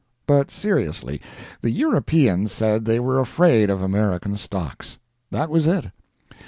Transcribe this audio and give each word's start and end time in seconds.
But 0.25 0.49
seriously, 0.49 1.21
the 1.61 1.69
Europeans 1.69 2.51
said 2.51 2.85
they 2.85 2.99
were 2.99 3.19
afraid 3.19 3.69
of 3.69 3.83
American 3.83 4.35
stocks. 4.35 4.97
That 5.29 5.51
was 5.51 5.67
it. 5.67 5.91